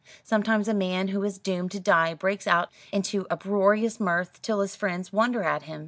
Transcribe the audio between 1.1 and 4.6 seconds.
is doomed to die breaks out into uproarious mirth,